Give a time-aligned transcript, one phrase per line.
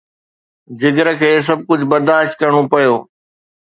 [0.79, 2.93] جگر کي سڀ ڪجهه برداشت ڪرڻو پيو.